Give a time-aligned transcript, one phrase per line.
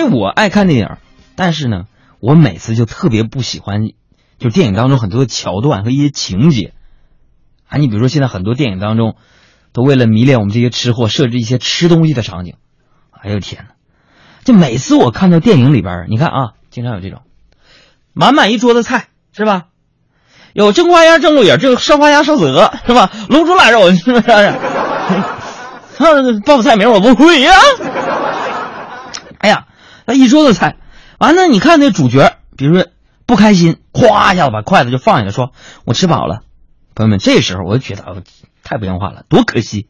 [0.00, 0.96] 这我爱看电影，
[1.36, 1.84] 但是呢，
[2.20, 3.82] 我每次就特别不喜欢，
[4.38, 6.72] 就电影当中很多的桥段和一些情节。
[7.68, 9.16] 啊，你比如说现在很多电影当中，
[9.74, 12.54] 都为了迷恋我们这些吃货，设置一些吃东西的场景。
[13.12, 13.74] 哎呦天哪！
[14.42, 17.20] 就每次我看到电影里边，你看啊，经常有这种，
[18.14, 19.64] 满满一桌子菜是吧？
[20.54, 23.10] 有蒸花鸭、蒸鹿眼、这烧花鸭、烧子鹅是吧？
[23.28, 24.54] 卤煮腊肉 是不是？
[26.46, 27.42] 报菜名我不会。
[27.42, 27.52] 呀，
[30.14, 30.76] 一桌子菜，
[31.18, 32.86] 完了你看那主角，比如说
[33.26, 35.52] 不开心，咵一下子把筷子就放下来，说
[35.84, 36.40] ：“我吃饱了。”
[36.94, 38.22] 朋友们，这时候我就觉得
[38.62, 39.88] 太不像话了，多可惜！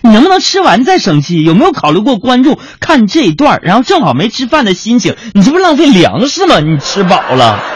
[0.00, 1.44] 你能不能吃完再生气？
[1.44, 5.14] 有没有考虑过观众看这一段，然后正好没吃饭的心情？
[5.34, 6.58] 你这不浪费粮食吗？
[6.60, 7.60] 你吃饱了。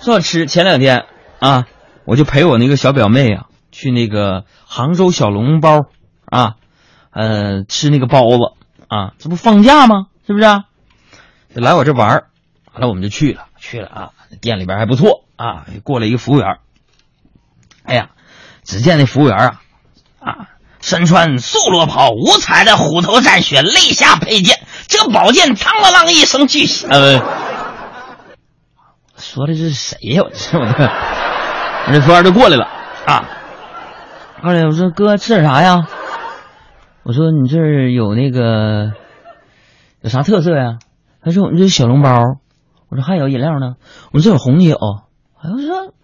[0.00, 1.04] 说吃，前两天
[1.40, 1.66] 啊，
[2.06, 5.84] 我就陪我那个小表妹啊去那个杭州小笼包
[6.30, 6.54] 啊，
[7.10, 8.52] 呃，吃那个包子
[8.88, 10.06] 啊，这不放假吗？
[10.26, 10.44] 是不是？
[11.54, 12.26] 就来我这玩儿，
[12.72, 16.58] 完了我们就去了，去了啊，店里边还不错啊，过来一个服务员。
[17.82, 18.10] 哎呀，
[18.64, 19.60] 只见那服务员啊，
[20.20, 20.48] 啊，
[20.80, 26.90] 身穿素罗袍，五彩的虎头战靴，肋下佩剑，这宝剑嘡啷啷一声巨响。
[26.90, 27.22] 呃，
[29.16, 30.22] 说的是谁呀？
[30.22, 30.84] 我这我这，
[31.90, 32.68] 那服务员就过来了
[33.06, 33.24] 啊，
[34.42, 35.88] 过来我说哥吃点啥呀？
[37.08, 38.92] 我说你这儿有那个
[40.02, 40.78] 有啥特色呀？
[41.24, 42.10] 他说我们这小笼包。
[42.90, 43.76] 我说还有饮料呢？
[44.12, 44.76] 我说这有红酒。
[45.40, 45.94] 哎，我说。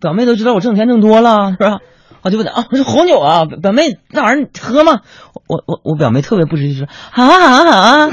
[0.00, 1.78] 表妹都知道我挣钱挣多了是吧？
[2.20, 5.00] 我就问他啊，我说红酒啊，表妹那玩意儿喝吗？
[5.48, 8.10] 我我我表妹特别不识趣说啊啊啊！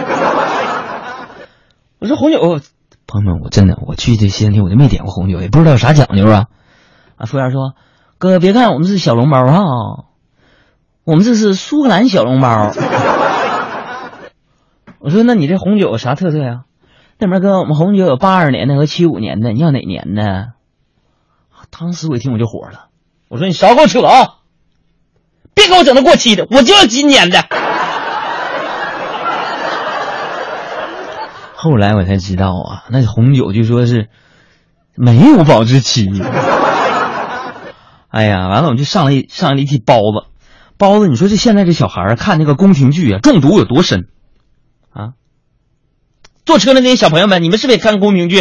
[2.00, 2.40] 我说红酒，
[3.08, 6.46] 朋友们，我真的我去这些天我就没点过红酒，也不知道有啥讲究啊。
[7.18, 7.74] 啊，服务员说，
[8.18, 9.64] 哥别看我们是小笼包哈，
[11.10, 12.70] 我们这是苏格兰小笼包。
[15.02, 16.66] 我说那你这红酒有啥特色呀？
[17.18, 20.50] 那边哥，我们红酒有八二年的和七五年的，你要哪年的？
[21.72, 22.90] 当时我一听我就火了，
[23.28, 24.36] 我说你少给我扯啊！
[25.56, 27.40] 别给我整那过期的，我就要今年的。
[31.56, 34.10] 后来我才知道啊，那红酒据说是
[34.94, 36.08] 没有保质期。
[38.10, 40.28] 哎呀，完了我们就上了一上了一屉包子，
[40.80, 44.08] 包子，你说这现在这小孩看那个宫廷剧啊，中毒有多深
[44.92, 45.14] 啊？
[46.46, 48.40] 坐车的那些小朋友们，你们是不是也看宫廷剧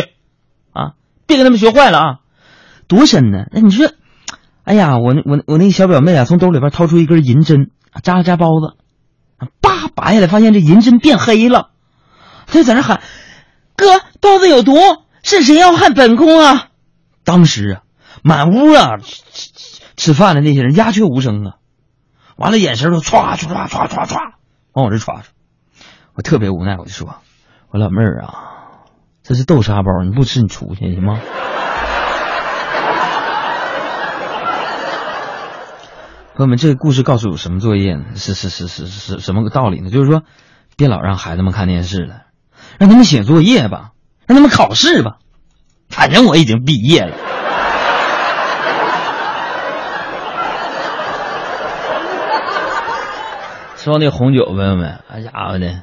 [0.73, 0.95] 啊？
[1.27, 2.05] 别跟他们学坏了啊！
[2.87, 3.47] 多深呢？
[3.51, 3.91] 那你说，
[4.63, 7.71] 哎呀，我我我那小表妹啊，从兜里边掏出一根银针，
[8.03, 8.77] 扎了扎包子，
[9.61, 11.71] 叭拔下来，发现这银针变黑了，
[12.47, 13.03] 她就在那喊
[13.77, 14.77] ：“哥，包子有毒，
[15.23, 16.69] 是谁要害本宫啊？”
[17.25, 17.83] 当时啊，
[18.23, 19.51] 满屋啊吃
[19.97, 21.57] 吃饭的那些人鸦雀无声啊，
[22.39, 24.17] 完了眼神都唰唰唰唰唰
[24.73, 25.23] 往我这唰唰，
[26.15, 27.17] 我特别无奈，我就说
[27.71, 28.85] ：“我老妹儿啊，
[29.25, 31.19] 这是豆沙包，你不吃你出去行吗？”
[36.37, 38.15] 朋友们，这个故事告诉我什么作业呢？
[38.15, 39.91] 是是是是是什么个道理呢？
[39.91, 40.23] 就是说，
[40.77, 42.27] 别老让孩子们看电视了，
[42.79, 43.91] 让他们写作业吧，
[44.27, 45.17] 让他们考试吧。
[45.89, 47.17] 反正我已经毕业了。
[53.89, 55.83] 说那红酒，朋友们，哎家伙的，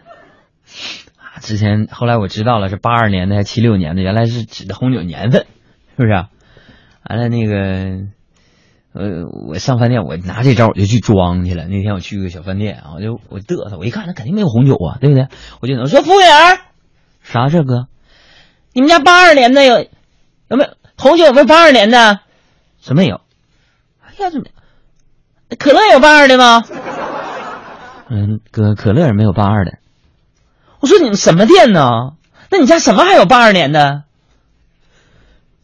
[1.42, 5.46] 之前后来我知道了，是八二年的还是七六年的，原来是指的红酒年份，
[5.98, 6.12] 是不是？
[7.10, 8.08] 完了那个。
[8.98, 11.68] 呃，我上饭店，我拿这招我就去装去了。
[11.68, 15.28] 那天我去个小饭店啊，我就我嘚瑟，我一看那肯定没有红酒啊，对不对？
[15.60, 16.30] 我就能说服务员，
[17.22, 17.90] 啥这哥？
[18.72, 19.80] 你们家八二年的有
[20.48, 21.26] 有没有红酒？
[21.26, 22.22] 有没有八二年的？
[22.80, 23.20] 什么有？
[24.00, 24.46] 哎呀，怎么
[25.60, 26.64] 可乐有八二的吗？
[28.10, 29.80] 嗯，哥，可乐没有八二的。
[30.80, 32.14] 我说你们什么店呢？
[32.52, 34.04] 那你家什么还有八二年的？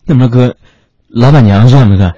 [0.06, 0.56] 那么哥，
[1.08, 2.16] 老板娘算不算？